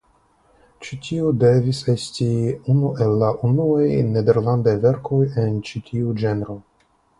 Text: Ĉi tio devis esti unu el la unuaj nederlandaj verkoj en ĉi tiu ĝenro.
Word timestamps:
Ĉi 0.85 0.95
tio 1.07 1.33
devis 1.43 1.81
esti 1.93 2.29
unu 2.75 2.89
el 3.07 3.13
la 3.25 3.29
unuaj 3.51 3.85
nederlandaj 4.17 4.77
verkoj 4.89 5.23
en 5.45 5.63
ĉi 5.71 5.85
tiu 5.91 6.19
ĝenro. 6.25 6.61